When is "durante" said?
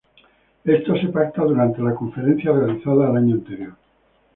1.45-1.79